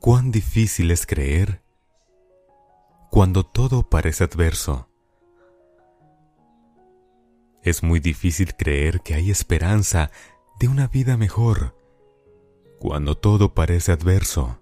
[0.00, 1.62] cuán difícil es creer
[3.10, 4.88] cuando todo parece adverso.
[7.62, 10.10] Es muy difícil creer que hay esperanza
[10.60, 11.76] de una vida mejor
[12.78, 14.60] cuando todo parece adverso.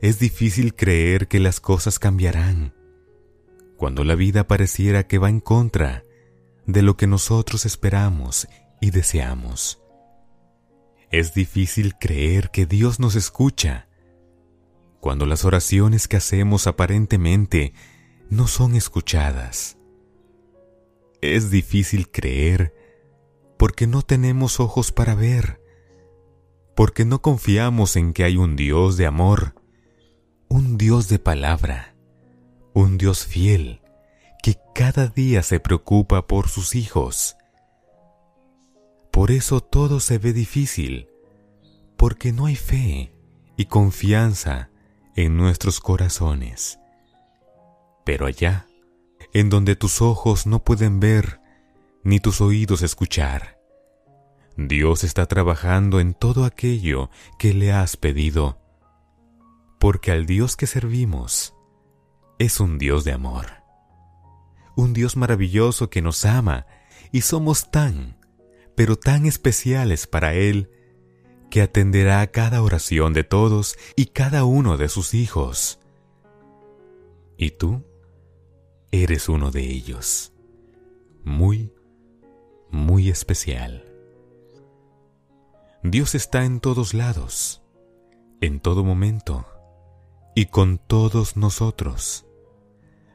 [0.00, 2.74] Es difícil creer que las cosas cambiarán
[3.76, 6.04] cuando la vida pareciera que va en contra
[6.66, 8.48] de lo que nosotros esperamos
[8.80, 9.80] y deseamos.
[11.10, 13.87] Es difícil creer que Dios nos escucha
[15.00, 17.72] cuando las oraciones que hacemos aparentemente
[18.30, 19.78] no son escuchadas.
[21.20, 22.74] Es difícil creer
[23.58, 25.60] porque no tenemos ojos para ver,
[26.76, 29.54] porque no confiamos en que hay un Dios de amor,
[30.48, 31.96] un Dios de palabra,
[32.72, 33.82] un Dios fiel
[34.42, 37.36] que cada día se preocupa por sus hijos.
[39.10, 41.08] Por eso todo se ve difícil,
[41.96, 43.12] porque no hay fe
[43.56, 44.70] y confianza
[45.18, 46.78] en nuestros corazones.
[48.04, 48.68] Pero allá,
[49.34, 51.40] en donde tus ojos no pueden ver,
[52.04, 53.58] ni tus oídos escuchar,
[54.56, 58.60] Dios está trabajando en todo aquello que le has pedido,
[59.80, 61.52] porque al Dios que servimos
[62.38, 63.46] es un Dios de amor,
[64.76, 66.66] un Dios maravilloso que nos ama
[67.10, 68.16] y somos tan,
[68.76, 70.70] pero tan especiales para Él
[71.50, 75.78] que atenderá a cada oración de todos y cada uno de sus hijos.
[77.36, 77.84] Y tú
[78.90, 80.32] eres uno de ellos,
[81.24, 81.72] muy,
[82.70, 83.84] muy especial.
[85.82, 87.62] Dios está en todos lados,
[88.40, 89.46] en todo momento
[90.34, 92.26] y con todos nosotros.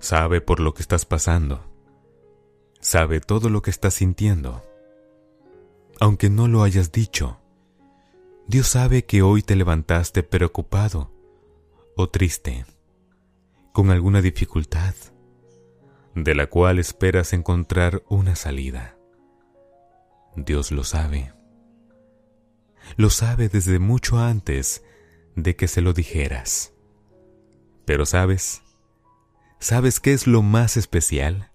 [0.00, 1.64] Sabe por lo que estás pasando.
[2.80, 4.62] Sabe todo lo que estás sintiendo.
[5.98, 7.40] Aunque no lo hayas dicho,
[8.48, 11.10] Dios sabe que hoy te levantaste preocupado
[11.96, 12.64] o triste,
[13.72, 14.94] con alguna dificultad,
[16.14, 18.96] de la cual esperas encontrar una salida.
[20.36, 21.32] Dios lo sabe.
[22.96, 24.84] Lo sabe desde mucho antes
[25.34, 26.72] de que se lo dijeras.
[27.84, 28.62] Pero sabes,
[29.58, 31.50] ¿sabes qué es lo más especial?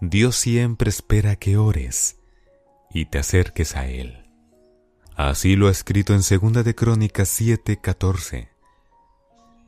[0.00, 2.18] Dios siempre espera que ores
[2.94, 4.21] y te acerques a Él.
[5.16, 8.48] Así lo ha escrito en Segunda de Crónicas 7:14.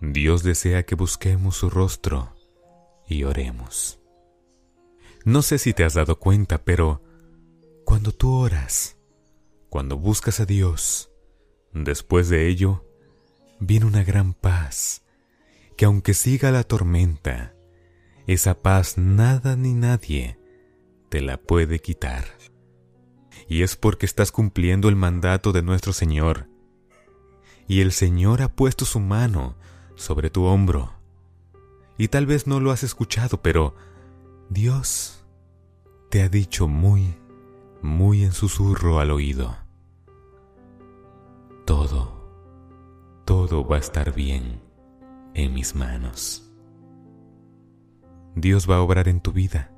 [0.01, 2.35] Dios desea que busquemos su rostro
[3.07, 4.01] y oremos.
[5.25, 7.03] No sé si te has dado cuenta, pero
[7.85, 8.97] cuando tú oras,
[9.69, 11.11] cuando buscas a Dios,
[11.73, 12.87] después de ello,
[13.61, 15.03] viene una gran paz,
[15.77, 17.55] que aunque siga la tormenta,
[18.27, 20.39] esa paz nada ni nadie
[21.11, 22.25] te la puede quitar
[23.49, 26.49] y es porque estás cumpliendo el mandato de nuestro Señor.
[27.67, 29.57] Y el Señor ha puesto su mano
[29.95, 30.93] sobre tu hombro.
[31.97, 33.75] Y tal vez no lo has escuchado, pero
[34.49, 35.25] Dios
[36.11, 37.15] te ha dicho muy,
[37.83, 39.57] muy en susurro al oído.
[41.65, 42.31] Todo,
[43.25, 44.61] todo va a estar bien
[45.35, 46.51] en mis manos.
[48.35, 49.71] Dios va a obrar en tu vida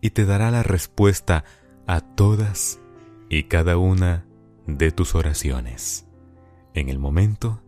[0.00, 1.44] y te dará la respuesta
[1.86, 2.80] a todas
[3.28, 4.26] y cada una
[4.66, 6.06] de tus oraciones
[6.74, 7.62] en el momento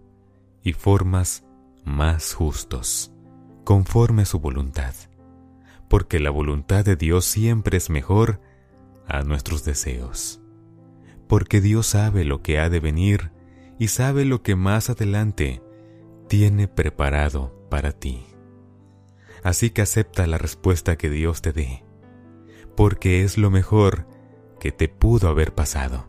[0.63, 1.45] y formas
[1.85, 3.13] más justos,
[3.65, 4.95] conforme a su voluntad,
[5.89, 8.41] porque la voluntad de Dios siempre es mejor
[9.07, 10.41] a nuestros deseos,
[11.29, 13.31] porque Dios sabe lo que ha de venir
[13.79, 15.63] y sabe lo que más adelante
[16.29, 18.25] tiene preparado para ti.
[19.43, 21.84] Así que acepta la respuesta que Dios te dé,
[22.77, 24.07] porque es lo mejor
[24.61, 26.07] que te pudo haber pasado.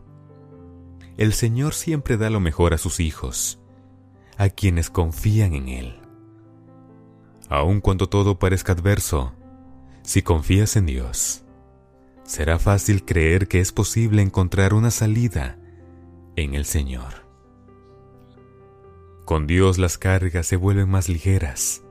[1.16, 3.58] El Señor siempre da lo mejor a sus hijos,
[4.36, 6.00] a quienes confían en Él.
[7.48, 9.32] Aun cuando todo parezca adverso,
[10.02, 11.44] si confías en Dios,
[12.24, 15.58] será fácil creer que es posible encontrar una salida
[16.34, 17.26] en el Señor.
[19.24, 21.82] Con Dios las cargas se vuelven más ligeras.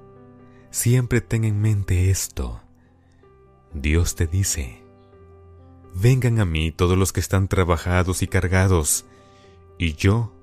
[0.69, 2.61] Siempre ten en mente esto.
[3.75, 4.81] Dios te dice,
[5.93, 9.05] Vengan a mí todos los que están trabajados y cargados,
[9.77, 10.33] y yo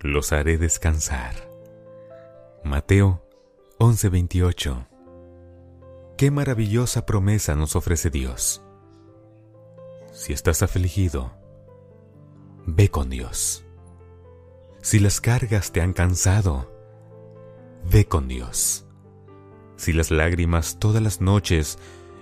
[0.00, 1.48] los haré descansar.
[2.64, 3.22] Mateo
[3.78, 4.88] 11:28
[6.16, 8.60] Qué maravillosa promesa nos ofrece Dios.
[10.12, 11.32] Si estás afligido,
[12.66, 13.64] ve con Dios.
[14.82, 16.72] Si las cargas te han cansado,
[17.88, 18.84] ve con Dios.
[19.76, 21.78] Si las lágrimas todas las noches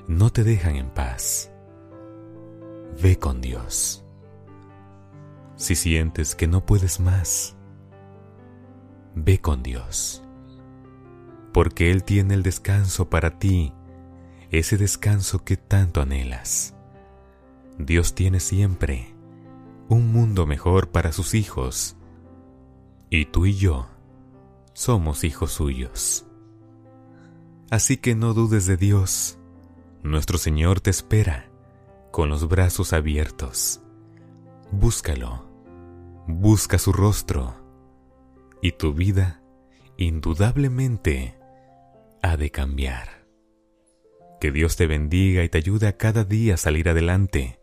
[0.09, 1.51] no te dejan en paz,
[3.03, 4.05] ve con Dios.
[5.57, 7.57] Si sientes que no puedes más,
[9.15, 10.23] ve con Dios,
[11.53, 13.73] porque Él tiene el descanso para ti,
[14.51, 16.75] ese descanso que tanto anhelas.
[17.79, 19.15] Dios tiene siempre
[19.89, 21.97] un mundo mejor para sus hijos,
[23.09, 23.89] y tú y yo
[24.73, 26.27] somos hijos suyos.
[27.71, 29.39] Así que no dudes de Dios,
[30.03, 31.49] nuestro Señor te espera
[32.11, 33.81] con los brazos abiertos.
[34.71, 35.45] Búscalo,
[36.27, 37.55] busca su rostro,
[38.61, 39.43] y tu vida
[39.97, 41.39] indudablemente
[42.23, 43.27] ha de cambiar.
[44.41, 47.61] Que Dios te bendiga y te ayude a cada día a salir adelante.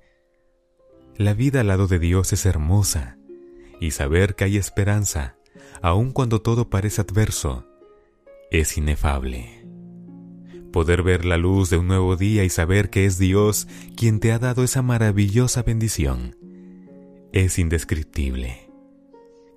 [1.18, 3.18] La vida al lado de Dios es hermosa,
[3.82, 5.38] y saber que hay esperanza,
[5.82, 7.66] aun cuando todo parece adverso,
[8.52, 9.59] es inefable.
[10.72, 14.32] Poder ver la luz de un nuevo día y saber que es Dios quien te
[14.32, 16.36] ha dado esa maravillosa bendición
[17.32, 18.70] es indescriptible.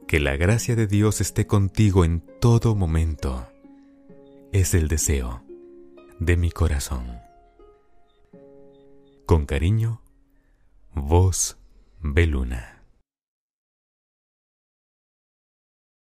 [0.06, 3.49] Que la gracia de Dios esté contigo en todo momento
[4.53, 5.43] es el deseo
[6.19, 7.20] de mi corazón.
[9.26, 10.03] Con cariño,
[10.94, 11.56] voz
[12.00, 12.81] Beluna.